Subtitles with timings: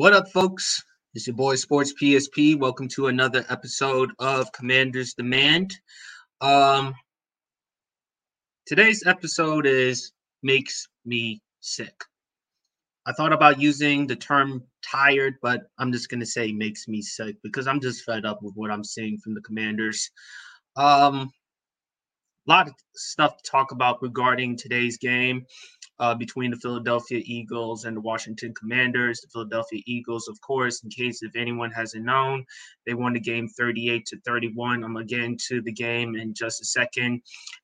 [0.00, 0.82] What up, folks?
[1.12, 2.58] It's your boy Sports PSP.
[2.58, 5.76] Welcome to another episode of Commanders Demand.
[6.40, 6.94] Um,
[8.64, 12.02] today's episode is makes me sick.
[13.04, 17.36] I thought about using the term tired, but I'm just gonna say makes me sick
[17.42, 20.10] because I'm just fed up with what I'm seeing from the Commanders.
[20.76, 21.30] Um,
[22.48, 25.44] a lot of stuff to talk about regarding today's game
[26.00, 29.20] uh, between the Philadelphia Eagles and the Washington Commanders.
[29.20, 32.44] The Philadelphia Eagles, of course, in case if anyone hasn't known,
[32.86, 34.82] they won the game 38 to 31.
[34.82, 37.20] I'm again to the game in just a second,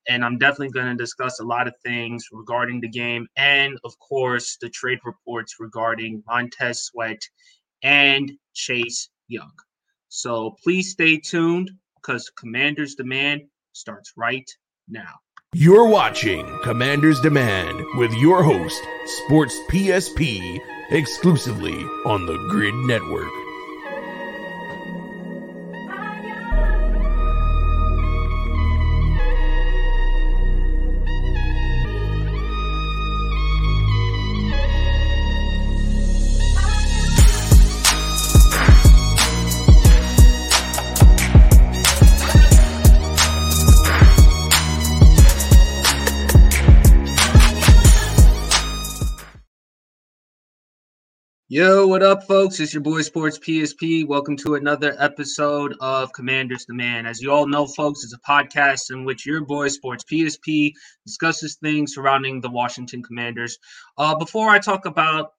[0.08, 3.98] and I'm definitely going to discuss a lot of things regarding the game and, of
[3.98, 7.22] course, the trade reports regarding Montez Sweat
[7.82, 9.52] and Chase Young.
[10.08, 14.48] So please stay tuned because Commanders Demand starts right
[14.88, 15.14] now.
[15.54, 20.60] You're watching Commander's Demand with your host, Sports PSP,
[20.90, 23.45] exclusively on the Gryd Network.
[51.56, 52.60] Yo, what up, folks?
[52.60, 54.06] It's your boy Sports PSP.
[54.06, 57.06] Welcome to another episode of Commanders Demand.
[57.06, 60.72] As you all know, folks, it's a podcast in which your boy Sports PSP
[61.06, 63.56] discusses things surrounding the Washington Commanders.
[63.96, 65.32] Uh, before I talk about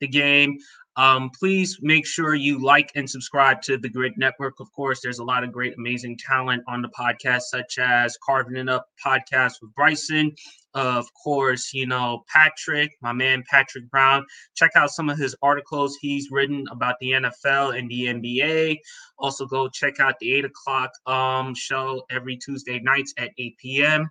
[0.00, 0.58] the game,
[0.96, 4.60] um, please make sure you like and subscribe to the Gryd Network.
[4.60, 8.56] Of course, there's a lot of great, amazing talent on the podcast, such as Carving
[8.56, 10.32] It Up podcast with Bryson.
[10.74, 14.24] of course, you know, Patrick, my man Patrick Brown.
[14.54, 18.78] Check out some of his articles he's written about the NFL and the NBA.
[19.18, 24.10] Also, go check out the 8 o'clock um, show every Tuesday nights at 8 p.m.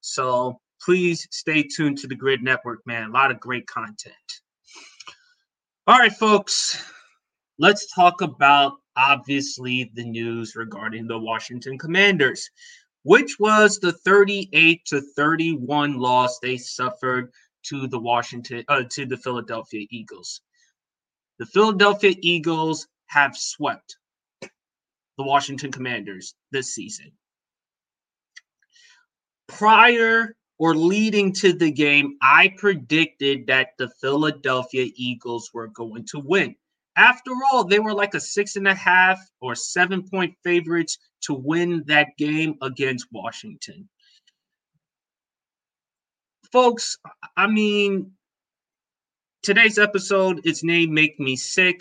[0.00, 3.08] So please stay tuned to the Gryd Network, man.
[3.08, 4.14] A lot of great content.
[5.90, 6.80] All right, folks,
[7.58, 12.48] let's talk about obviously the news regarding the Washington Commanders,
[13.02, 17.32] which was the 38 to 31 loss they suffered
[17.64, 20.42] to the Washington uh, to the Philadelphia Eagles.
[21.40, 23.96] The Philadelphia Eagles have swept
[24.42, 27.10] the Washington Commanders this season.
[29.48, 36.20] Prior or leading to the game, I predicted that the Philadelphia Eagles were going to
[36.20, 36.54] win.
[36.96, 41.32] After all, they were like a six and a half or seven point favorites to
[41.32, 43.88] win that game against Washington.
[46.52, 46.98] Folks,
[47.38, 48.12] I mean,
[49.42, 51.80] today's episode is named Make Me Sick.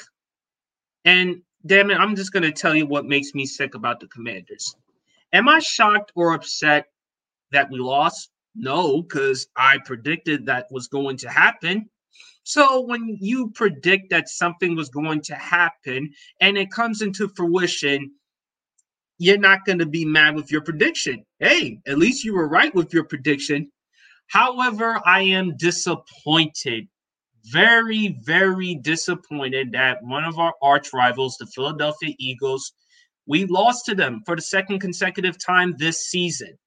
[1.03, 4.07] And damn it, I'm just going to tell you what makes me sick about the
[4.07, 4.73] Commanders.
[5.33, 6.85] Am I shocked or upset
[7.51, 8.29] that we lost?
[8.61, 11.89] No, because I predicted that was going to happen.
[12.43, 16.11] So when you predict that something was going to happen
[16.41, 18.11] and it comes into fruition,
[19.17, 21.25] you're not going to be mad with your prediction.
[21.39, 23.71] Hey, at least you were right with your prediction.
[24.27, 26.89] However, I am disappointed,
[27.45, 32.73] very, very disappointed that one of our arch rivals, the Philadelphia Eagles,
[33.25, 36.57] we lost to them for the second consecutive time this season.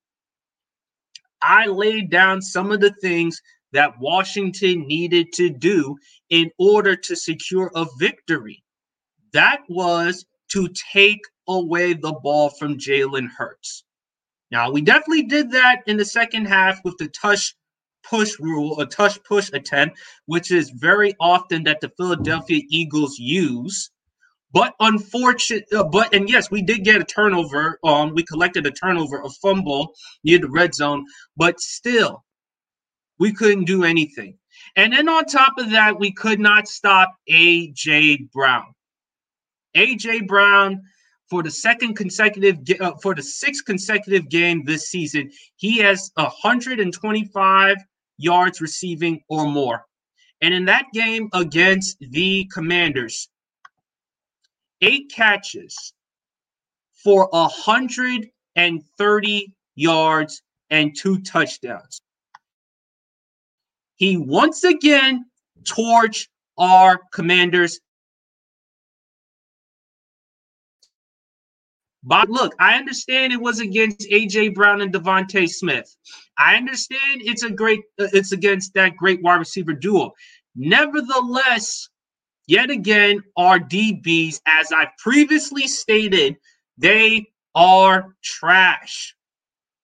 [1.43, 3.41] I laid down some of the things
[3.73, 5.97] that Washington needed to do
[6.31, 8.63] in order to secure a victory.
[9.33, 13.85] That was to take away the ball from Jalen Hurts.
[14.51, 17.55] Now, we definitely did that in the second half with the tush
[18.05, 23.91] push rule, a tush push attempt, which is very often that the Philadelphia Eagles use.
[24.53, 27.79] But unfortunate, uh, but and yes, we did get a turnover.
[27.83, 32.25] Um, we collected a turnover, a fumble near the red zone, but still,
[33.19, 34.39] we couldn't do anything.
[34.77, 38.75] And then on top of that, we could not stop AJ Brown.
[39.75, 40.83] AJ Brown
[41.33, 47.77] for the second consecutive uh, for the sixth consecutive game this season, he has 125
[48.19, 49.87] yards receiving or more.
[50.43, 53.31] And in that game against the Commanders,
[54.83, 55.95] eight catches
[57.03, 62.01] for 130 yards and two touchdowns.
[63.97, 65.27] He once again
[65.63, 67.81] torched our commanders.
[72.05, 75.95] But look, I understand it was against AJ Brown and DeVonta Smith.
[76.37, 80.13] I understand it's a great, uh, it's against that great wide receiver duo.
[80.57, 81.89] Nevertheless,
[82.53, 86.37] yet again, our DBs, as I've previously stated,
[86.77, 89.17] they are trash.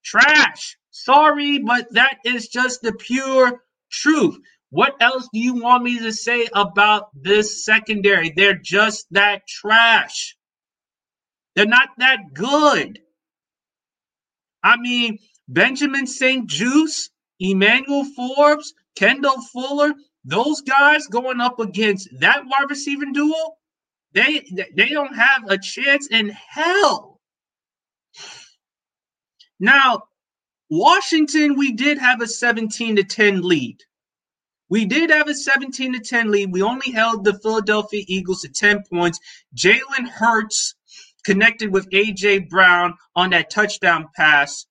[0.05, 0.77] Trash.
[0.91, 4.37] Sorry, but that is just the pure truth.
[4.69, 8.35] What else do you want me to say about this secondary?
[8.37, 10.37] They're just that trash.
[11.57, 12.99] They're not that good.
[14.63, 15.19] I mean,
[15.49, 17.11] Benjamin St-Juste,
[17.41, 19.95] Emmanuel Forbes, Kendall Fuller,
[20.29, 23.57] those guys going up against that wide receiver duo,
[24.13, 24.47] they
[24.77, 27.19] they don't have a chance in hell.
[29.59, 30.05] Now,
[30.71, 33.79] Washington, we did have a 17 to 10 lead.
[34.69, 36.53] We did have a 17 to 10 lead.
[36.53, 39.19] We only held the Philadelphia Eagles to 10 points.
[39.57, 40.75] Jalen Hurts
[41.25, 44.67] connected with AJ Brown on that touchdown pass.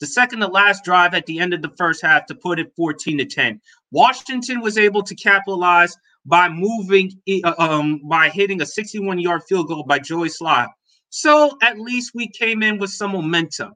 [0.00, 2.72] The second to last drive at the end of the first half to put it
[2.76, 3.60] 14 to 10.
[3.90, 5.96] Washington was able to capitalize
[6.26, 7.12] by moving,
[7.44, 10.68] uh, um, by hitting a 61 yard field goal by Joey Slye.
[11.10, 13.74] So at least we came in with some momentum.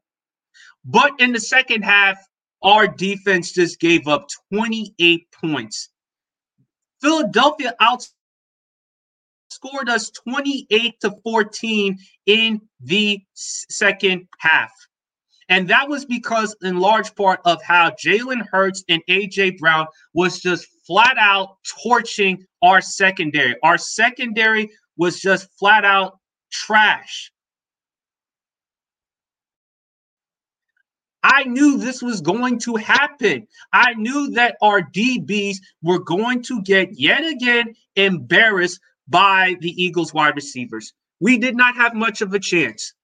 [0.84, 2.18] But in the second half,
[2.62, 5.90] our defense just gave up 28 points.
[7.00, 8.08] Philadelphia outscored
[9.88, 14.72] us 28 to 14 in the second half.
[15.48, 20.40] And that was because, in large part, of how Jalen Hurts and AJ Brown was
[20.40, 23.56] just flat out torching our secondary.
[23.62, 26.18] Our secondary was just flat out
[26.50, 27.32] trash.
[31.22, 33.46] I knew this was going to happen.
[33.72, 40.14] I knew that our DBs were going to get yet again embarrassed by the Eagles
[40.14, 40.92] wide receivers.
[41.20, 42.94] We did not have much of a chance.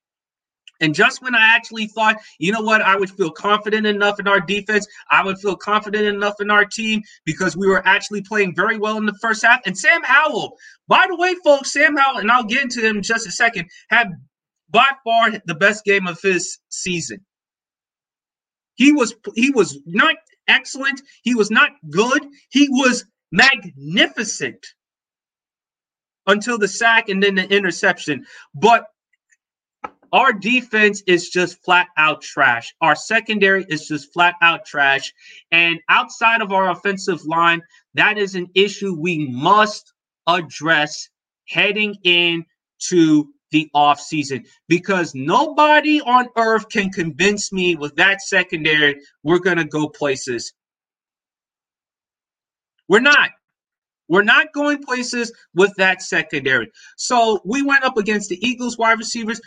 [0.80, 4.26] And just when I actually thought, you know what, I would feel confident enough in
[4.26, 8.54] our defense, I would feel confident enough in our team because we were actually playing
[8.54, 9.60] very well in the first half.
[9.66, 10.56] And Sam Howell,
[10.88, 13.68] by the way, folks, Sam Howell, and I'll get into him in just a second,
[13.88, 14.08] had
[14.70, 17.24] by far the best game of his season.
[18.74, 20.16] He was he was not
[20.48, 21.00] excellent.
[21.22, 22.26] He was not good.
[22.50, 24.66] He was magnificent
[26.26, 28.26] until the sack and then the interception.
[28.54, 28.86] But
[30.14, 32.72] our defense is just flat out trash.
[32.80, 35.12] Our secondary is just flat out trash.
[35.50, 37.60] And outside of our offensive line,
[37.94, 39.92] that is an issue we must
[40.28, 41.08] address
[41.48, 49.40] heading into the offseason because nobody on earth can convince me with that secondary we're
[49.40, 50.52] going to go places.
[52.88, 53.30] We're not.
[54.08, 56.70] We're not going places with that secondary.
[56.96, 59.40] So we went up against the Eagles wide receivers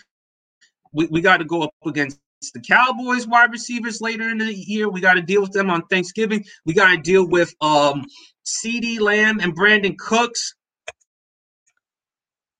[0.97, 2.19] we, we got to go up against
[2.53, 4.89] the Cowboys wide receivers later in the year.
[4.89, 6.43] We got to deal with them on Thanksgiving.
[6.65, 8.05] We got to deal with um
[8.45, 10.55] CeeDee Lamb and Brandin Cooks.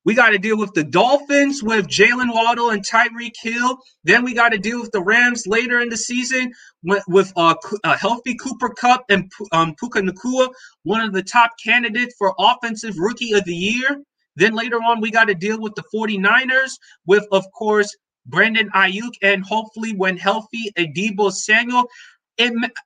[0.05, 3.77] We got to deal with the Dolphins with Jaylen Waddle and Tyreek Hill.
[4.05, 6.53] Then we got to deal with the Rams later in the season
[6.83, 10.49] with, with uh, a healthy Cooper Kupp and um, Puka Nacua,
[10.83, 14.01] one of the top candidates for Offensive Rookie of the Year.
[14.37, 16.73] Then later on, we got to deal with the 49ers
[17.05, 17.93] with, of course,
[18.27, 21.89] Brandon Aiyuk, and hopefully, when healthy, a Deebo Samuel.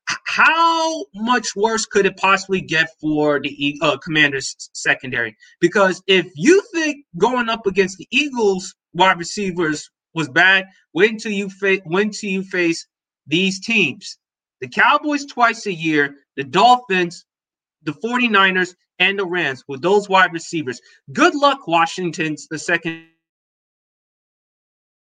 [0.05, 5.35] How much worse could it possibly get for the uh, Commanders secondary?
[5.59, 11.33] Because if you think going up against the Eagles wide receivers was bad, wait until
[11.33, 12.87] you face wait until you face
[13.27, 14.17] these teams.
[14.61, 17.25] The Cowboys twice a year, the Dolphins,
[17.83, 20.79] the 49ers, and the Rams with those wide receivers.
[21.11, 23.07] Good luck, Washington's the second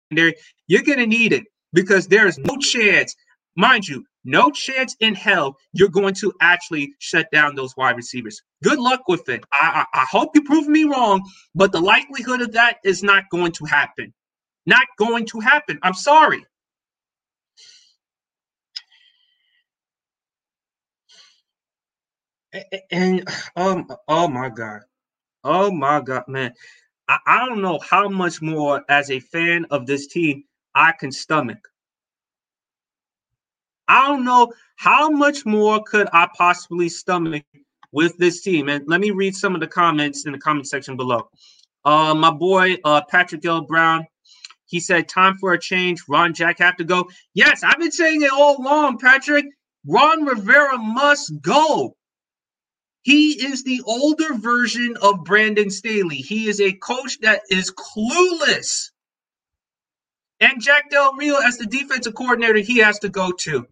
[0.08, 0.34] secondary,
[0.66, 3.14] you're going to need it because there is no chance,
[3.56, 8.40] mind you, no chance in hell you're going to actually shut down those wide receivers.
[8.62, 9.44] Good luck with it.
[9.52, 11.22] I, I, I hope you prove me wrong,
[11.54, 14.12] but the likelihood of that is not going to happen.
[14.66, 15.78] Not going to happen.
[15.82, 16.44] I'm sorry.
[22.90, 24.80] And um, oh my god,
[25.44, 26.54] oh my god, man!
[27.08, 31.10] I, I don't know how much more as a fan of this team I can
[31.10, 31.68] stomach.
[33.88, 37.44] I don't know how much more could I possibly stomach
[37.90, 38.68] with this team.
[38.68, 41.28] And let me read some of the comments in the comment section below.
[41.84, 43.62] Uh, my boy uh, Patrick L.
[43.62, 44.06] Brown,
[44.66, 46.02] he said, "Time for a change.
[46.08, 49.46] Ron Jack have to go." Yes, I've been saying it all along, Patrick.
[49.86, 51.96] Ron Rivera must go.
[53.08, 56.16] He is the older version of Brandon Staley.
[56.16, 58.90] He is a coach that is clueless.
[60.40, 63.66] And Jack Del Rio, as the defensive coordinator, he has to go too.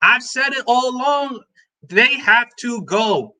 [0.00, 1.42] I've said it all along.
[1.86, 3.34] They have to go.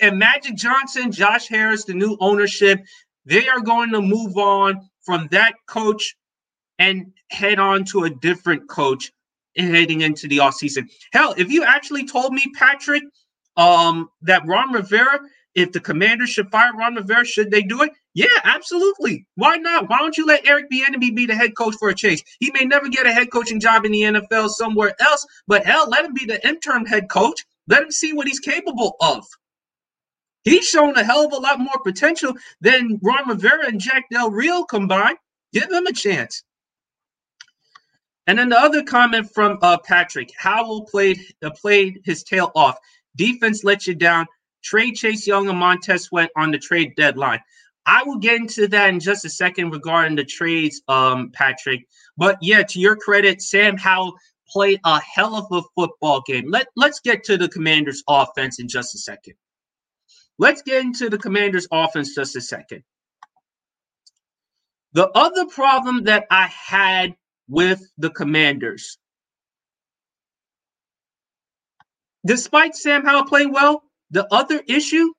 [0.00, 2.80] And Magic Johnson, Josh Harris, the new ownership,
[3.26, 6.16] they are going to move on from that coach
[6.78, 9.12] and head on to a different coach
[9.58, 10.88] heading into the offseason.
[11.12, 13.02] Hell, if you actually told me, Patrick,
[13.56, 15.20] um, that Ron Rivera,
[15.54, 17.92] if the commander should fire Ron Rivera, should they do it?
[18.14, 19.26] Yeah, absolutely.
[19.34, 19.88] Why not?
[19.88, 22.22] Why don't you let Eric Bieniemy be the head coach for a change?
[22.40, 25.88] He may never get a head coaching job in the NFL somewhere else, but hell,
[25.88, 27.44] let him be the interim head coach.
[27.66, 29.24] Let him see what he's capable of.
[30.44, 34.30] He's shown a hell of a lot more potential than Ron Rivera and Jack Del
[34.30, 35.16] Rio combined.
[35.52, 36.44] Give him a chance.
[38.26, 42.78] And then the other comment from uh, Patrick Howell played uh, played his tail off.
[43.16, 44.26] Defense let you down.
[44.62, 47.40] Trade Chase Young and Montez Sweat on the trade deadline.
[47.86, 51.86] I will get into that in just a second regarding the trades, um, Patrick.
[52.16, 54.14] But yeah, to your credit, Sam Howell
[54.48, 56.50] played a hell of a football game.
[56.50, 59.34] Let Let's get to the Commanders' offense in just a second.
[60.38, 62.82] Let's get into the Commanders' offense just a second.
[64.94, 67.14] The other problem that I had
[67.48, 68.98] with the Commanders,
[72.26, 75.12] despite Sam Howell playing well, the other issue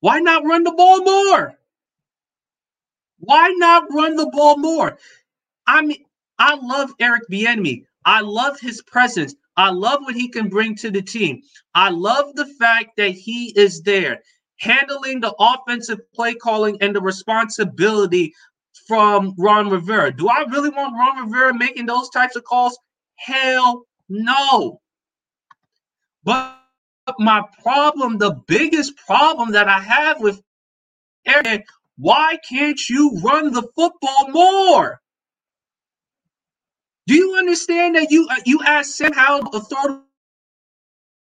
[0.00, 1.54] why not run the ball more?
[3.18, 4.98] Why not run the ball more?
[5.66, 6.04] I mean,
[6.38, 7.84] I love Eric Bieniemy.
[8.04, 9.34] I love his presence.
[9.56, 11.42] I love what he can bring to the team.
[11.74, 14.22] I love the fact that he is there
[14.60, 18.32] handling the offensive play calling and the responsibility
[18.86, 20.12] from Ron Rivera.
[20.12, 22.78] Do I really want Ron Rivera making those types of calls?
[23.16, 24.80] Hell no.
[26.24, 26.58] But
[27.18, 30.42] my problem, the biggest problem that I have with
[31.26, 31.64] Aaron,
[31.96, 35.00] why can't you run the football more?
[37.06, 40.02] Do you understand that you uh, you asked Sam Howell to throw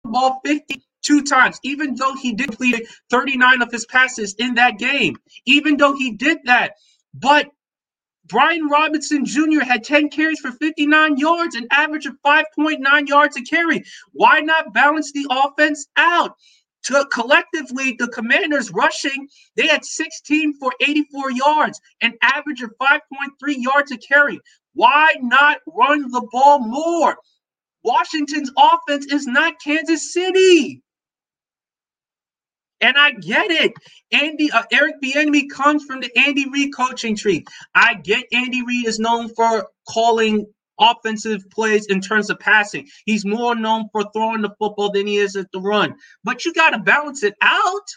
[0.03, 4.77] the ball 52 times, even though he did complete 39 of his passes in that
[4.77, 6.73] game, even though he did that.
[7.15, 7.49] But
[8.25, 9.61] Brian Robinson Jr.
[9.61, 13.83] had 10 carries for 59 yards, an average of 5.9 yards a carry.
[14.11, 16.35] Why not balance the offense out?
[16.83, 22.99] To collectively, the commanders rushing, they had 16 for 84 yards, an average of 5.3
[23.57, 24.39] yards a carry.
[24.73, 27.17] Why not run the ball more?
[27.83, 30.81] Washington's offense is not Kansas City.
[32.83, 33.73] And I get it.
[34.13, 37.45] Andy uh, Eric Bieniemy comes from the Andy Reid coaching tree.
[37.75, 40.47] I get Andy Reid is known for calling
[40.79, 42.87] offensive plays in terms of passing.
[43.05, 45.95] He's more known for throwing the football than he is at the run.
[46.25, 47.87] But you got to balance it out.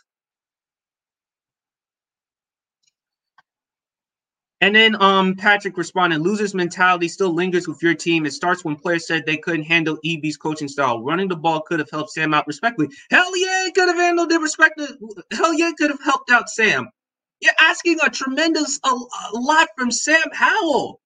[4.61, 8.25] And then um Patrick responded, losers mentality still lingers with your team.
[8.25, 11.03] It starts when players said they couldn't handle EB's coaching style.
[11.03, 12.89] Running the ball could have helped Sam out respectfully.
[13.11, 14.89] Hell yeah, it could have handled it respectfully.
[15.33, 16.89] Hell yeah, could have helped out Sam.
[17.41, 21.01] You're asking a tremendous a, a lot from Sam Howell.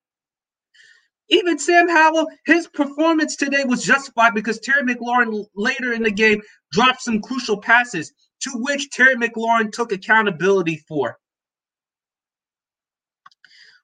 [1.29, 6.41] Even Sam Howell, his performance today was justified because Terry McLaurin later in the game
[6.73, 11.19] dropped some crucial passes to which Terry McLaurin took accountability for.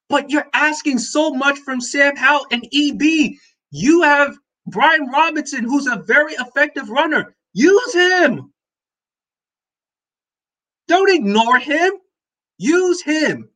[0.08, 3.32] But you're asking so much from Sam Howell and EB.
[3.70, 4.36] You have
[4.66, 7.34] Brian Robinson, who's a very effective runner.
[7.52, 8.52] Use him.
[10.88, 11.92] Don't ignore him.
[12.58, 13.50] Use him.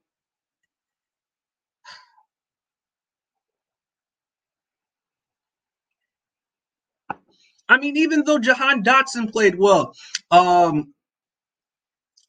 [7.68, 9.94] I mean, even though Jahan Dotson played well,
[10.32, 10.92] um,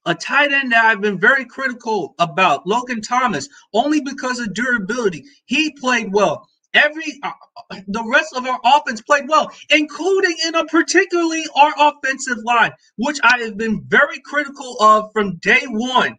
[0.05, 5.25] a tight end that I've been very critical about, Logan Thomas, only because of durability.
[5.45, 6.47] He played well.
[6.73, 7.31] Every uh,
[7.87, 13.19] the rest of our offense played well, including in a particularly our offensive line, which
[13.23, 16.17] I have been very critical of from day one.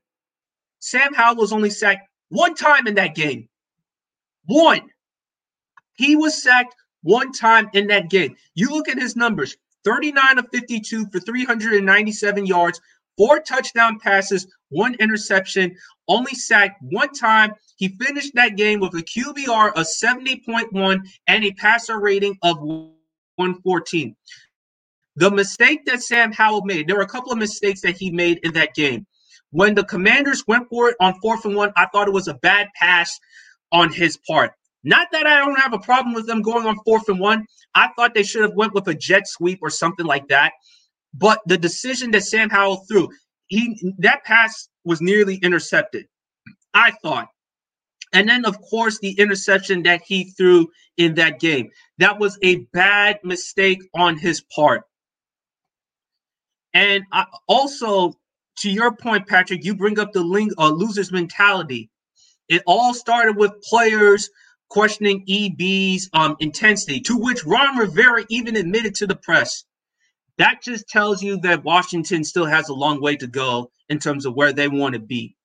[0.80, 3.48] Sam Howell was only sacked one time in that game.
[4.44, 4.90] One.
[5.94, 8.36] He was sacked one time in that game.
[8.54, 12.80] You look at his numbers 39 of 52 for 397 yards,
[13.16, 15.76] four touchdown passes, one interception,
[16.08, 17.52] only sacked one time.
[17.76, 24.16] He finished that game with a QBR of 70.1 and a passer rating of 114.
[25.16, 28.38] The mistake that Sam Howell made, there were a couple of mistakes that he made
[28.42, 29.06] in that game.
[29.50, 32.34] When the commanders went for it on fourth and one, I thought it was a
[32.34, 33.20] bad pass
[33.70, 34.52] on his part.
[34.84, 37.46] Not that I don't have a problem with them going on fourth and one.
[37.74, 40.52] I thought they should have went with a jet sweep or something like that.
[41.14, 43.08] But the decision that Sam Howell threw,
[43.46, 46.06] he that pass was nearly intercepted.
[46.74, 47.28] I thought.
[48.12, 51.70] And then, of course, the interception that he threw in that game.
[51.98, 54.82] That was a bad mistake on his part.
[56.74, 58.14] And I, also,
[58.58, 61.90] to your point, Patrick, you bring up the link, uh, losers mentality.
[62.48, 64.28] It all started with players
[64.68, 69.64] questioning EB's um, intensity, to which Ron Rivera even admitted to the press.
[70.38, 74.26] That just tells you that Washington still has a long way to go in terms
[74.26, 75.36] of where they want to be.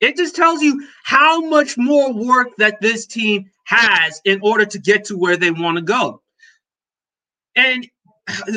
[0.00, 4.78] It just tells you how much more work that this team has in order to
[4.78, 6.22] get to where they want to go.
[7.56, 7.88] And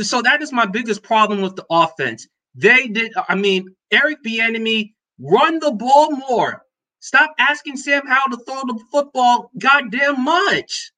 [0.03, 2.27] so that is my biggest problem with the offense.
[2.55, 6.63] They did, I mean, Eric Bieniemy run the ball more.
[6.99, 10.91] Stop asking Sam Howell to throw the football goddamn much.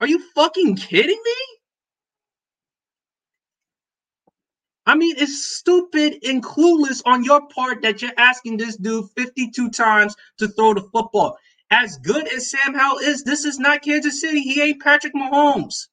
[0.00, 1.34] Are you fucking kidding me?
[4.86, 9.70] I mean, it's stupid and clueless on your part that you're asking this dude 52
[9.70, 11.38] times to throw the football.
[11.70, 14.40] As good as Sam Howell is, this is not Kansas City.
[14.40, 15.88] He ain't Patrick Mahomes.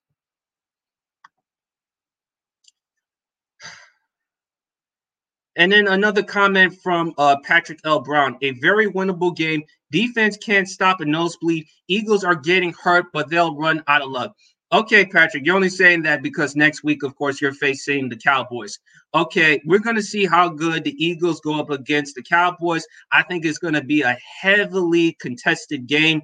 [5.61, 7.99] And then another comment from uh, Patrick L.
[7.99, 8.35] Brown.
[8.41, 9.61] A very winnable game.
[9.91, 11.67] Defense can't stop a nosebleed.
[11.87, 14.35] Eagles are getting hurt, but they'll run out of luck.
[14.71, 18.79] Okay, Patrick, you're only saying that because next week, of course, you're facing the Cowboys.
[19.13, 22.83] Okay, we're going to see how good the Eagles go up against the Cowboys.
[23.11, 26.23] I think it's going to be a heavily contested game.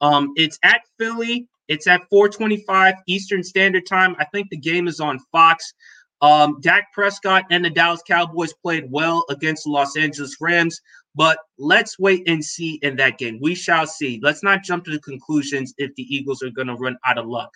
[0.00, 1.46] Um, it's at Philly.
[1.68, 4.16] It's at 425 Eastern Standard Time.
[4.18, 5.74] I think the game is on Fox.
[6.20, 10.80] Um, Dak Prescott and the Dallas Cowboys played well against the Los Angeles Rams,
[11.14, 13.38] but let's wait and see in that game.
[13.40, 14.20] We shall see.
[14.22, 17.26] Let's not jump to the conclusions if the Eagles are going to run out of
[17.26, 17.50] luck.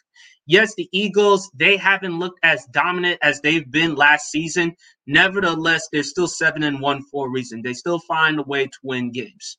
[0.47, 4.75] Yes, the Eagles, they haven't looked as dominant as they've been last season.
[5.07, 7.62] Nevertheless, they're still 7 and 1 for a reason.
[7.62, 9.57] They still find a way to win games.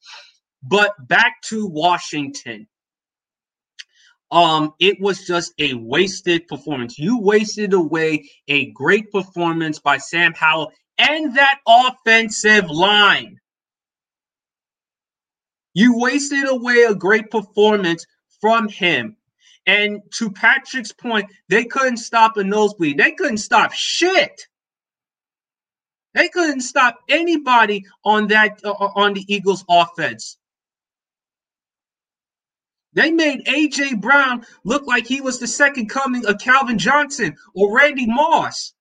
[0.62, 2.68] But back to Washington
[4.34, 6.98] um, it was just a wasted performance.
[6.98, 13.40] You wasted away a great performance by Sam Howell and that offensive line.
[15.76, 18.08] You wasted away a great performance
[18.42, 19.18] from him.
[19.68, 22.98] And to Patrick's point, they couldn't stop a nosebleed.
[22.98, 24.48] They couldn't stop shit.
[26.16, 30.38] They couldn't stop anybody on that uh, on the Eagles offense.
[32.96, 37.76] They made AJ Brown look like he was the second coming of Calvin Johnson or
[37.76, 38.74] Randy Moss.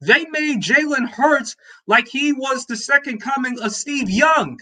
[0.00, 4.58] They made Jalen Hurts like he was the second coming of Steve Young.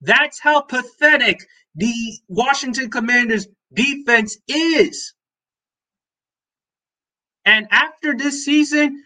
[0.00, 1.38] That's how pathetic
[1.74, 1.94] the
[2.28, 5.14] Washington Commanders defense is.
[7.44, 9.02] And after this season,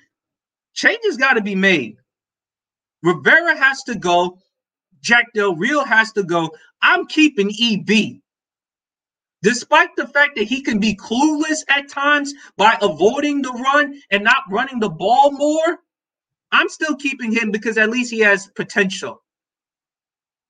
[0.74, 1.96] changes got to be made.
[3.02, 4.38] Rivera has to go.
[5.04, 6.50] Jack Del Rio has to go.
[6.82, 8.20] I'm keeping EB.
[9.42, 14.24] Despite the fact that he can be clueless at times by avoiding the run and
[14.24, 15.78] not running the ball more,
[16.50, 19.22] I'm still keeping him because at least he has potential.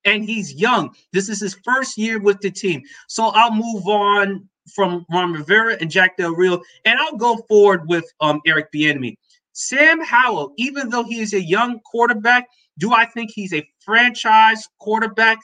[0.04, 0.94] And he's young.
[1.12, 2.82] This is his first year with the team.
[3.08, 7.88] So I'll move on from Ron Rivera and Jack Del Rio, and I'll go forward
[7.88, 9.16] with um, Eric Bieniemy.
[9.54, 14.68] Sam Howell, even though he is a young quarterback, do I think he's a franchise
[14.80, 15.38] quarterback?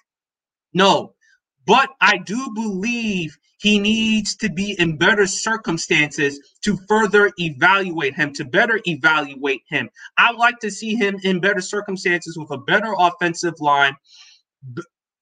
[0.75, 1.15] No.
[1.65, 8.33] But I do believe he needs to be in better circumstances to further evaluate him,
[8.35, 9.89] to better evaluate him.
[10.19, 13.95] I'd like to see him in better circumstances with a better offensive line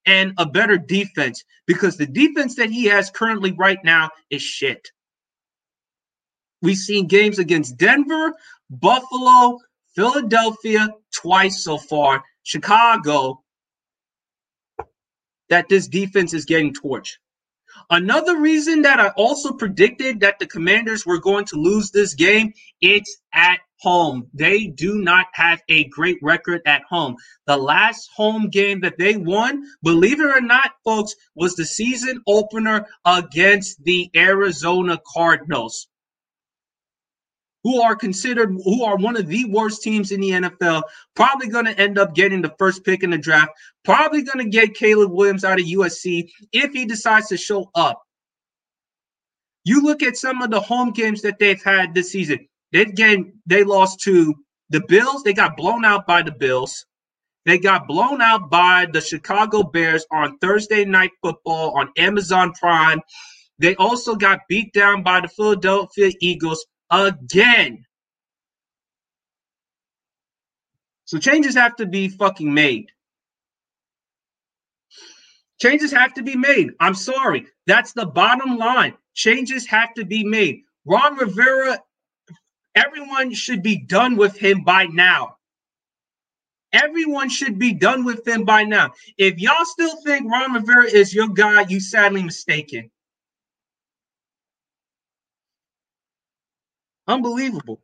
[0.06, 4.88] and a better defense because the defense that he has currently right now is shit.
[6.62, 8.32] We've seen games against Denver,
[8.70, 9.58] Buffalo,
[9.94, 13.42] Philadelphia twice so far, Chicago,
[15.48, 17.14] that this defense is getting torched.
[17.90, 22.52] Another reason that I also predicted that the Commanders were going to lose this game,
[22.80, 24.28] it's at home.
[24.34, 27.16] They do not have a great record at home.
[27.46, 32.20] The last home game that they won, believe it or not, folks, was the season
[32.26, 35.88] opener against the Arizona Cardinals
[37.64, 40.82] who are considered who are one of the worst teams in the NFL,
[41.16, 43.50] probably going to end up getting the first pick in the draft,
[43.84, 48.02] probably going to get Caleb Williams out of USC if he decides to show up.
[49.64, 52.48] You look at some of the home games that they've had this season.
[52.72, 54.34] They've game they lost to
[54.70, 56.84] the Bills, they got blown out by the Bills.
[57.46, 63.00] They got blown out by the Chicago Bears on Thursday night football on Amazon Prime.
[63.58, 67.84] They also got beat down by the Philadelphia Eagles again.
[71.04, 72.90] So changes have to be fucking made.
[75.60, 76.70] Changes have to be made.
[76.80, 77.46] I'm sorry.
[77.66, 78.94] That's the bottom line.
[79.14, 80.62] Changes have to be made.
[80.84, 81.82] Ron Rivera,
[82.74, 85.36] everyone should be done with him by now.
[86.72, 88.92] Everyone should be done with him by now.
[89.16, 92.90] If y'all still think Ron Rivera is your guy, you sadly mistaken.
[97.08, 97.80] Unbelievable.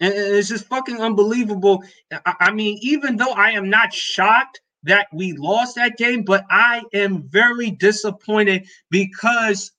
[0.00, 1.82] And it's just fucking unbelievable.
[2.24, 6.82] I mean, even though I am not shocked that we lost that game, but I
[6.92, 9.72] am very disappointed because,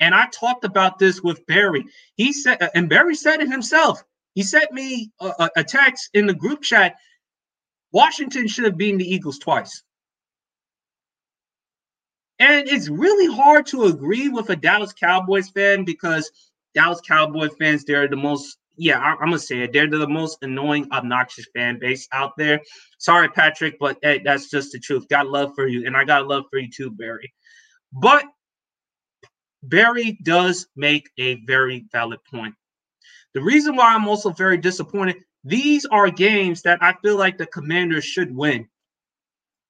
[0.00, 1.84] and I talked about this with Barry.
[2.14, 4.02] He said, uh, and Barry said it himself.
[4.34, 6.96] He sent me a, a text in the group chat.
[7.92, 9.82] Washington should have beaten the Eagles twice.
[12.38, 16.30] And it's really hard to agree with a Dallas Cowboys fan because
[16.78, 19.72] Dallas Cowboys fans, they're the most, yeah, I, am to say it.
[19.72, 22.60] They're the most annoying, obnoxious fan base out there.
[22.98, 25.08] Sorry, Patrick, but hey, that's just the truth.
[25.08, 25.84] Got love for you.
[25.86, 27.34] And I got love for you too, Barry.
[27.92, 28.26] But
[29.64, 32.54] Barry does make a very valid point.
[33.34, 37.46] The reason why I'm also very disappointed, these are games that I feel like the
[37.46, 38.68] commanders should win.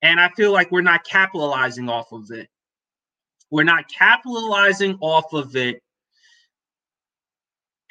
[0.03, 2.49] And I feel like we're not capitalizing off of it.
[3.51, 5.81] We're not capitalizing off of it.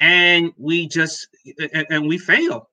[0.00, 1.28] And we just
[1.72, 2.70] and, and we fail.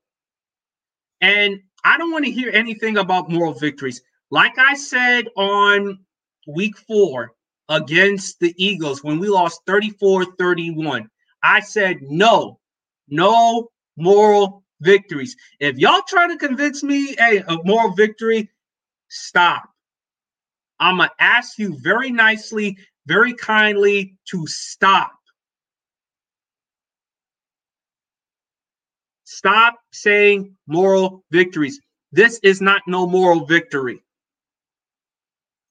[1.20, 4.00] And I don't want to hear anything about moral victories.
[4.30, 5.98] Like I said on
[6.46, 7.32] week four
[7.68, 11.08] against the Eagles when we lost 34 31,
[11.42, 12.60] I said, no,
[13.08, 15.36] no moral victories.
[15.60, 18.50] If y'all try to convince me hey, a moral victory,
[19.08, 19.64] stop.
[20.78, 25.12] I'm going to ask you very nicely, very kindly to stop.
[29.36, 31.78] Stop saying moral victories.
[32.10, 34.02] This is not no moral victory.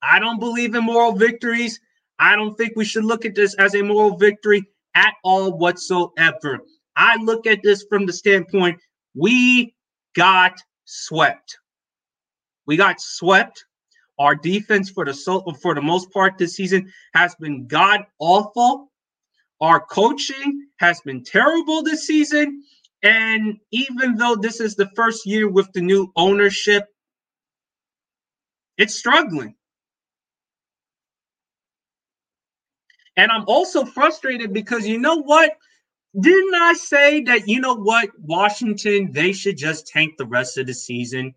[0.04, 1.80] I don't believe in moral victories.
[2.20, 6.60] I don't think we should look at this as a moral victory at all whatsoever.
[6.96, 8.80] I look at this from the standpoint
[9.16, 9.74] we
[10.16, 11.58] got swept.
[12.68, 13.66] We got swept.
[14.20, 18.92] Our defense for the so, for the most part this season has been god awful.
[19.60, 22.62] Our coaching has been terrible this season.
[23.04, 26.86] And even though this is the first year with the new ownership,
[28.78, 29.56] it's struggling.
[33.18, 35.54] And I'm also frustrated because you know what?
[36.20, 40.68] Didn't I say that, you know what, Washington, they should just tank the rest of
[40.68, 41.36] the season?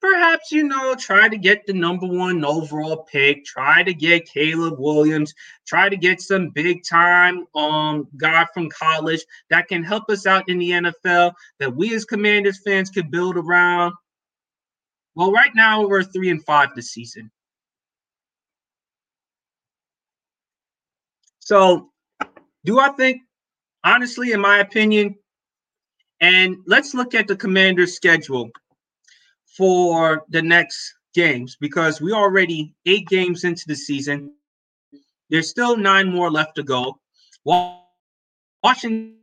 [0.00, 4.78] Perhaps, you know, try to get the number one overall pick, try to get Caleb
[4.78, 5.34] Williams,
[5.66, 10.48] try to get some big time um guy from college that can help us out
[10.48, 13.92] in the NFL that we as Commanders fans could build around.
[15.16, 17.32] Well, right now we're three and five this season.
[21.40, 21.90] So,
[22.64, 23.22] do I think
[23.82, 25.16] honestly, in my opinion,
[26.20, 28.50] and let's look at the commander's schedule
[29.56, 34.32] for the next games because we already eight games into the season.
[35.30, 37.00] There's still nine more left to go.
[37.44, 39.16] Washington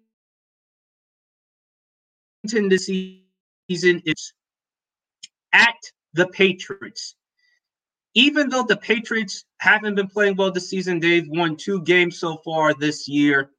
[2.44, 4.34] this season is
[5.54, 5.76] at
[6.14, 7.16] the Patriots.
[8.14, 12.38] Even though the Patriots haven't been playing well this season, they've won two games so
[12.46, 13.52] far this year.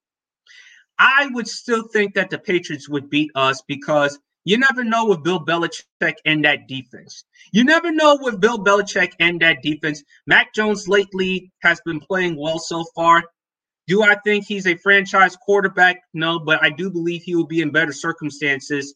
[0.99, 5.25] I would still think that the Patriots would beat us because you never know with
[5.25, 7.25] Bill Belichick and that defense.
[7.53, 10.05] You never know with Bill Belichick and that defense.
[10.29, 13.25] Mac Jones lately has been playing well so far.
[13.89, 16.01] Do I think he's a franchise quarterback?
[16.15, 18.95] No, but I do believe he will be in better circumstances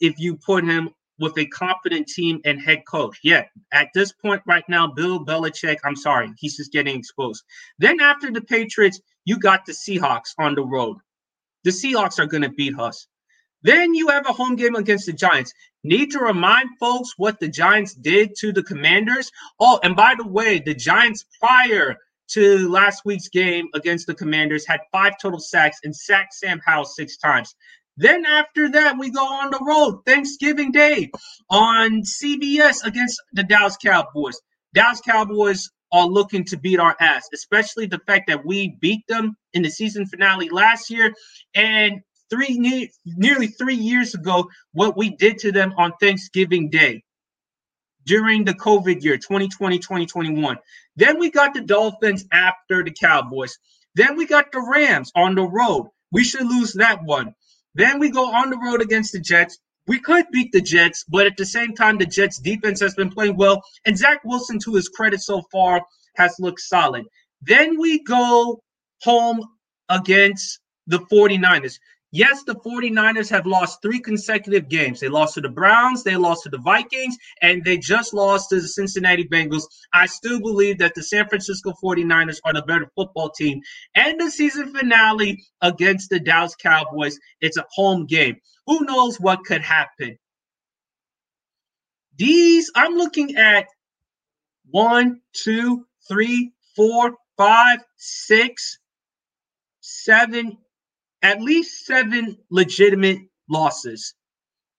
[0.00, 0.90] if you put him
[1.20, 3.20] with a confident team and head coach.
[3.22, 7.44] Yeah, at this point right now, Bill Belichick, I'm sorry, he's just getting exposed.
[7.78, 10.96] Then after the Patriots, you got the Seahawks on the road.
[11.62, 13.06] The Seahawks are going to beat us.
[13.62, 15.52] Then you have a home game against the Giants.
[15.84, 19.30] Need to remind folks what the Giants did to the Commanders.
[19.58, 21.96] Oh, and by the way, the Giants prior
[22.28, 26.86] to last week's game against the Commanders had five total sacks and sacked Sam Howell
[26.86, 27.54] six times.
[27.96, 31.10] Then after that, we go on the road Thanksgiving Day
[31.50, 34.40] on CBS against the Dallas Cowboys.
[34.72, 39.36] Dallas Cowboys are looking to beat our ass, especially the fact that we beat them
[39.52, 41.12] in the season finale last year
[41.54, 42.00] and
[42.32, 47.02] three ne- nearly three years ago what we did to them on Thanksgiving Day
[48.06, 50.58] during the COVID year 2020 2021.
[50.96, 53.58] Then we got the Dolphins after the Cowboys.
[53.94, 55.88] Then we got the Rams on the road.
[56.10, 57.34] We should lose that one.
[57.74, 61.26] Then we go on the road against the Jets we could beat the Jets, but
[61.26, 64.74] at the same time, the Jets defense has been playing well, and Zach Wilson, to
[64.74, 65.82] his credit so far,
[66.16, 67.04] has looked solid.
[67.42, 68.62] Then we go
[69.02, 69.44] home
[69.88, 71.78] against the 49ers.
[72.14, 75.00] Yes, the 49ers have lost three consecutive games.
[75.00, 78.60] They lost to the Browns, they lost to the Vikings, and they just lost to
[78.60, 79.64] the Cincinnati Bengals.
[79.94, 83.62] I still believe that the San Francisco 49ers are the better football team.
[83.94, 88.36] And the season finale against the Dallas Cowboys, it's a home game.
[88.66, 90.18] Who knows what could happen?
[92.18, 93.66] These, I'm looking at
[94.70, 98.78] one, two, three, four, five, six,
[99.80, 100.58] seven,
[101.22, 104.14] at least seven legitimate losses.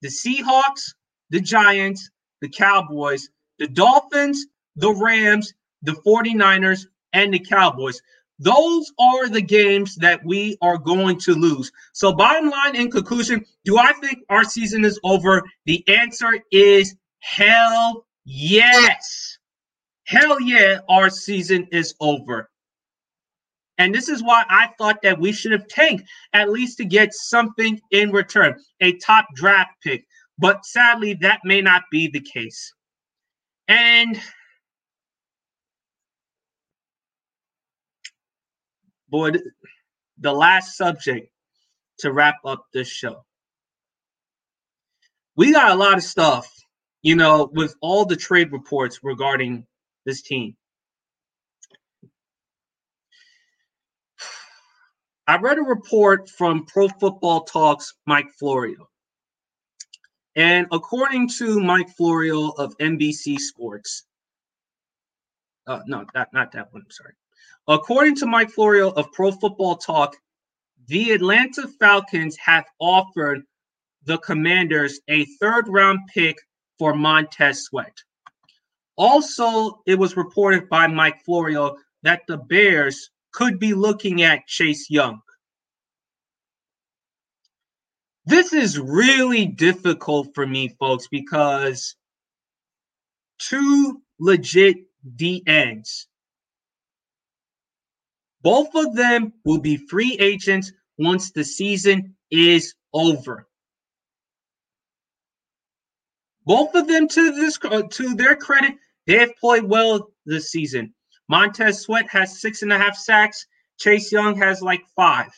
[0.01, 0.93] The Seahawks,
[1.29, 2.09] the Giants,
[2.41, 3.29] the Cowboys,
[3.59, 8.01] the Dolphins, the Rams, the 49ers, and the Cowboys.
[8.39, 11.71] Those are the games that we are going to lose.
[11.93, 15.43] So, bottom line in conclusion, do I think our season is over?
[15.65, 19.37] The answer is hell yes.
[20.05, 22.49] Hell yeah, our season is over.
[23.77, 27.13] And this is why I thought that we should have tanked at least to get
[27.13, 30.05] something in return, a top draft pick.
[30.37, 32.73] But sadly, that may not be the case.
[33.67, 34.19] And
[39.09, 39.31] boy,
[40.17, 41.29] the last subject
[41.99, 43.23] to wrap up this show.
[45.35, 46.47] We got a lot of stuff,
[47.01, 49.65] you know, with all the trade reports regarding
[50.05, 50.55] this team.
[55.25, 58.89] I read a report from Pro Football Talks Mike Florio.
[60.35, 64.03] And according to Mike Florio of NBC Sports,
[65.67, 67.13] uh, no, that, not that one, I'm sorry.
[67.67, 70.17] According to Mike Florio of Pro Football Talk,
[70.87, 73.43] the Atlanta Falcons have offered
[74.03, 76.35] the Commanders a third round pick
[76.77, 77.95] for Montez Sweat.
[78.97, 84.89] Also, it was reported by Mike Florio that the Bears could be looking at Chase
[84.89, 85.19] Young.
[88.25, 91.95] This is really difficult for me, folks, because
[93.37, 94.77] two legit
[95.15, 96.07] D ends.
[98.41, 103.47] Both of them will be free agents once the season is over.
[106.45, 108.75] Both of them, to this uh, to their credit,
[109.07, 110.93] they have played well this season.
[111.29, 113.45] Montez Sweat has six and a half sacks.
[113.79, 115.31] Chase Young has like five.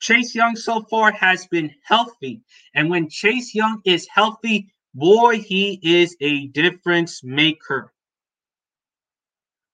[0.00, 2.42] Chase Young so far has been healthy.
[2.74, 7.92] And when Chase Young is healthy, boy, he is a difference maker.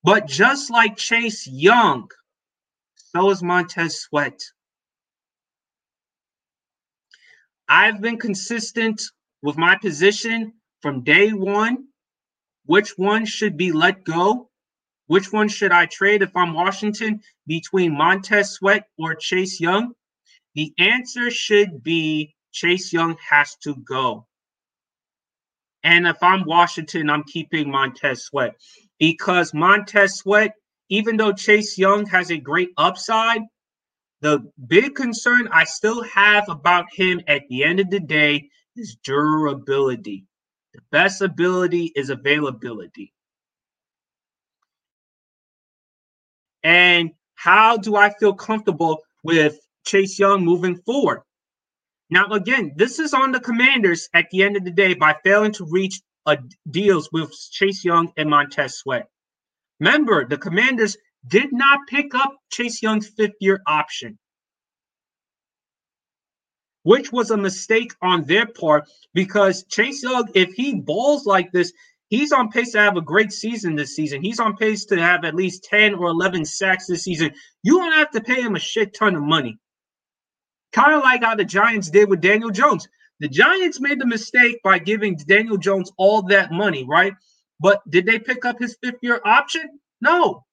[0.04, 2.10] But just like Chase Young,
[2.96, 4.40] so is Montez Sweat.
[7.68, 9.02] I've been consistent
[9.42, 11.88] with my position from day one.
[12.66, 14.50] Which one should be let go
[15.12, 19.92] which one should I trade if I'm Washington between Montez Sweat or Chase Young?
[20.54, 24.26] The answer should be Chase Young has to go.
[25.84, 28.54] And if I'm Washington, I'm keeping Montez Sweat
[28.98, 30.54] because Montez Sweat,
[30.88, 33.42] even though Chase Young has a great upside,
[34.22, 38.96] the big concern I still have about him at the end of the day is
[39.04, 40.24] durability.
[40.72, 43.12] The best ability is availability.
[46.62, 51.22] And how do I feel comfortable with Chase Young moving forward?
[52.10, 55.52] Now, again, this is on the commanders at the end of the day by failing
[55.52, 56.38] to reach a
[56.70, 59.08] deals with Chase Young and Montez Sweat.
[59.80, 60.96] Remember, the commanders
[61.26, 64.18] did not pick up Chase Young's fifth year option,
[66.82, 71.72] which was a mistake on their part because Chase Young, if he balls like this,
[72.12, 74.22] he's on pace to have a great season this season.
[74.22, 77.32] He's on pace to have at least 10 or 11 sacks this season.
[77.62, 79.58] You don't have to pay him a shit ton of money.
[80.72, 82.86] Kind of like how the Giants did with Daniel Jones.
[83.20, 87.14] The Giants made the mistake by giving Daniel Jones all that money, right?
[87.60, 89.80] But did they pick up his fifth year option?
[90.02, 90.44] No.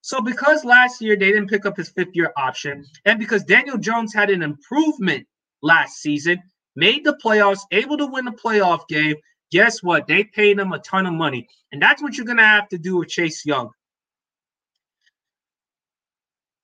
[0.00, 3.78] So because last year they didn't pick up his fifth year option, and because Daniel
[3.78, 5.28] Jones had an improvement
[5.62, 6.42] last season,
[6.74, 9.14] made the playoffs, able to win the playoff game,
[9.52, 10.08] guess what?
[10.08, 11.46] They paid him a ton of money.
[11.70, 13.70] And that's what you're going to have to do with Chase Young.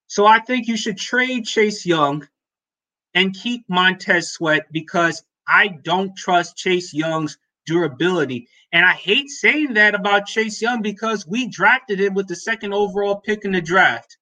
[0.09, 2.27] So I think you should trade Chase Young
[3.15, 8.49] and keep Montez Sweat because I don't trust Chase Young's durability.
[8.73, 12.73] And I hate saying that about Chase Young because we drafted him with the second
[12.73, 14.17] overall pick in the draft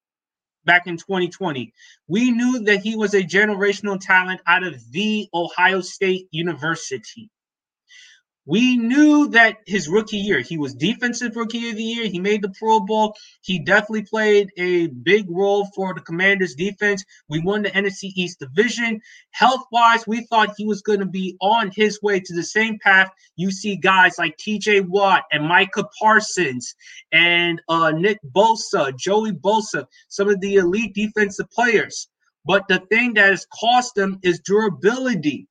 [0.64, 1.72] back in 2020.
[2.09, 7.31] We knew that he was a generational talent out of the Ohio State University.
[8.48, 12.06] We knew that his rookie year, he was defensive rookie of the year.
[12.06, 13.16] He made the Pro Bowl.
[13.42, 17.04] He definitely played a big role for the Commanders defense.
[17.28, 19.00] We won the NFC East division.
[19.32, 22.78] Health wise, we thought he was going to be on his way to the same
[22.78, 23.11] path.
[23.35, 26.76] You see guys like TJ Watt and Micah Parsons
[27.11, 32.09] and uh, Nick Bosa, Joey Bosa, some of the elite defensive players.
[32.44, 35.48] But the thing that has cost them is durability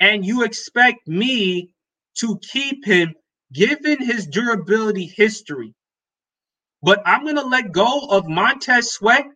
[0.00, 1.74] and you expect me
[2.16, 3.14] to keep him
[3.52, 5.74] given his durability history.
[6.82, 9.26] But I'm going to let go of Montez Sweat,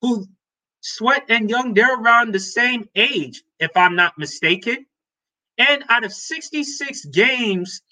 [0.00, 0.26] who
[0.80, 4.86] Sweat and Young, they're around the same age, if I'm not mistaken.
[5.58, 7.82] And out of 66 games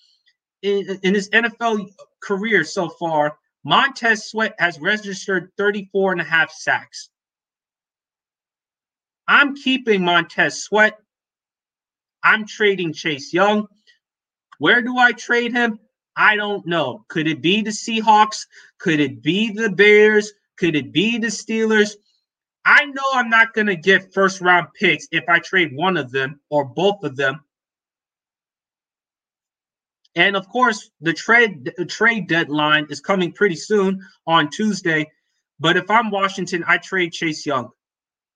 [0.62, 1.88] in, in his NFL
[2.22, 7.09] career so far, Montez Sweat has registered 34 and a half sacks.
[9.26, 10.98] I'm keeping Montez Sweat.
[12.24, 13.68] I'm trading Chase Young.
[14.58, 15.78] Where do I trade him?
[16.16, 17.04] I don't know.
[17.08, 18.46] Could it be the Seahawks?
[18.78, 20.32] Could it be the Bears?
[20.56, 21.94] Could it be the Steelers?
[22.64, 26.10] I know I'm not going to get first round picks if I trade one of
[26.10, 27.44] them or both of them.
[30.16, 35.10] And of course, the trade the trade deadline is coming pretty soon on Tuesday.
[35.58, 37.70] But if I'm Washington, I trade Chase Young.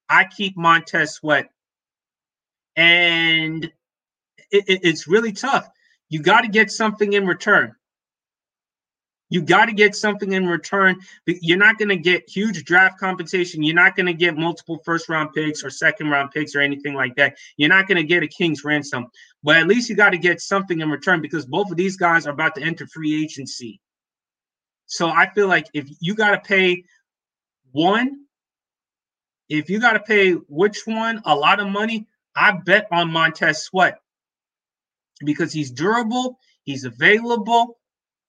[0.09, 1.51] I keep Montez Sweat.
[2.77, 3.70] And
[4.51, 5.69] it, it, it's really tough.
[6.09, 7.75] You got to get something in return.
[9.31, 11.01] You got to get something in return.
[11.27, 13.63] You're not going to get huge draft compensation.
[13.63, 16.95] You're not going to get multiple first round picks or second round picks or anything
[16.95, 17.37] like that.
[17.59, 19.09] You're not going to get a king's ransom.
[19.43, 22.27] But at least you got to get something in return because both of these guys
[22.27, 23.81] are about to enter free agency.
[24.87, 26.85] So I feel like if you got to pay
[27.73, 28.25] one,
[29.51, 33.63] if you got to pay which one a lot of money, I bet on Montez
[33.63, 34.01] Sweat
[35.24, 37.78] because he's durable, he's available,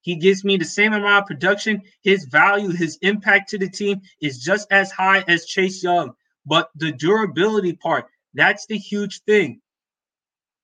[0.02, 1.82] he gives me the same amount of production.
[2.02, 6.14] His value, his impact to the team is just as high as Chase Young.
[6.46, 9.62] But the durability part, that's the huge thing.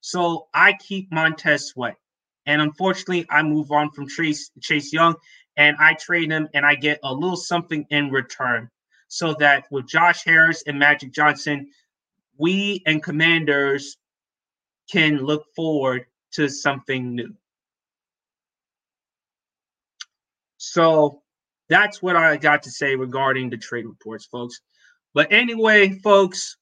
[0.01, 1.97] So I keep Montez Sweat.
[2.45, 5.15] And unfortunately, I move on from Chase, Chase Young
[5.57, 8.69] and I trade him and I get a little something in return.
[9.07, 11.69] So that with Josh Harris and Magic Johnson,
[12.37, 13.97] we and Commanders
[14.91, 16.05] can look forward
[16.35, 17.33] to something new.
[20.57, 21.21] So
[21.69, 24.61] that's what I got to say regarding the trade reports, folks.
[25.13, 26.57] But anyway, folks,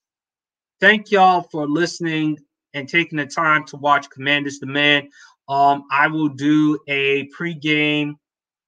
[0.79, 2.37] thank y'all for listening
[2.73, 5.09] and taking the time to watch Commanders Demand.
[5.47, 8.15] Um, I will do a pregame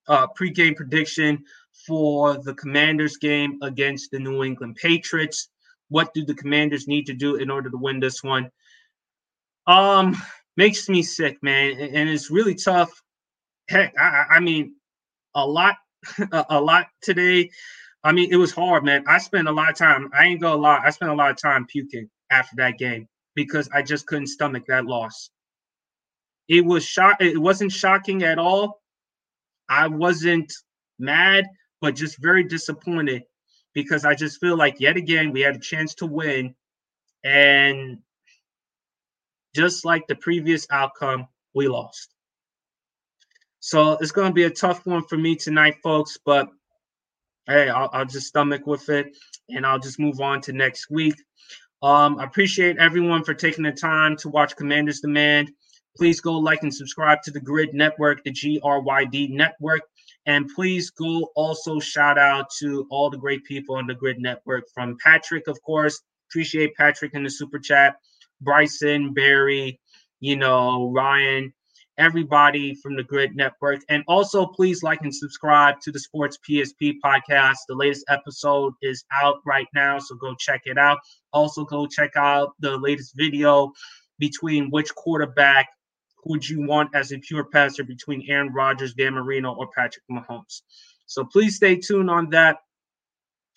[0.08, 1.44] uh, pregame prediction
[1.88, 5.50] for the Commanders game against the New England Patriots.
[5.90, 8.50] What do the Commanders need to do in order to win this one?
[9.68, 10.16] Um,
[10.58, 13.02] makes me sick, man, and it's really tough.
[13.68, 14.76] Heck, I, I mean,
[15.36, 15.76] a lot,
[16.50, 17.50] a lot today.
[18.04, 19.04] I mean, it was hard, man.
[19.08, 20.10] I spent a lot of time.
[20.18, 20.82] I ain't gonna lie.
[20.84, 24.64] I spent a lot of time puking after that game because I just couldn't stomach
[24.68, 25.30] that loss.
[26.48, 27.18] It was shock.
[27.20, 28.82] It wasn't shocking at all.
[29.68, 30.54] I wasn't
[31.00, 31.46] mad,
[31.82, 33.24] but just very disappointed
[33.74, 36.54] because I just feel like yet again we had a chance to win,
[37.24, 37.98] and
[39.56, 42.14] just like the previous outcome, we lost.
[43.62, 46.20] So it's going to be a tough one for me tonight, folks.
[46.24, 46.50] But
[47.48, 49.18] hey, I'll, I'll just stomach with it
[49.50, 51.16] and I'll just move on to next week.
[51.82, 55.52] Um, I appreciate everyone for taking the time to watch Commanders Demand.
[55.98, 59.82] Please go like and subscribe to the Gryd Network, the GRYD Network.
[60.26, 64.66] And please go also shout out to all the great people on the Gryd Network
[64.74, 66.02] from Patrick, of course.
[66.30, 67.98] Appreciate Patrick in the super chat.
[68.42, 69.80] Bryson, Barry,
[70.20, 71.54] you know, Ryan,
[71.98, 73.82] everybody from the Gryd Network.
[73.90, 77.58] And also, please like and subscribe to the Sports PSP podcast.
[77.68, 81.00] The latest episode is out right now, so go check it out.
[81.34, 83.72] Also, go check out the latest video
[84.20, 85.70] between which quarterback
[86.26, 90.62] would you want as a pure passer between Aaron Rodgers, Dan Marino, or Patrick Mahomes.
[91.06, 92.58] So please stay tuned on that.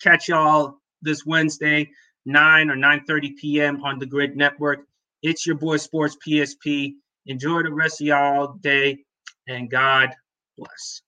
[0.01, 1.89] Catch y'all this Wednesday.
[2.25, 3.83] 9 or 9:30 p.m.
[3.83, 4.85] on the Gryd Network.
[5.21, 6.93] It's your boy Sports PSP.
[7.25, 8.99] Enjoy the rest of y'all day
[9.47, 10.09] and God
[10.57, 11.01] bless.